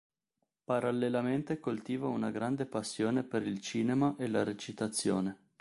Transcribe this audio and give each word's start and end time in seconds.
Parallelamente 0.63 1.59
coltiva 1.59 2.07
una 2.07 2.31
grande 2.31 2.65
passione 2.65 3.21
per 3.21 3.45
il 3.45 3.59
cinema 3.61 4.15
e 4.17 4.27
la 4.29 4.41
recitazione. 4.43 5.37